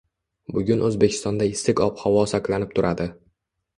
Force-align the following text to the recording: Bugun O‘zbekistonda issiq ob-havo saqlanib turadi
Bugun 0.55 0.81
O‘zbekistonda 0.87 1.47
issiq 1.51 1.83
ob-havo 1.89 2.25
saqlanib 2.33 2.77
turadi 2.81 3.07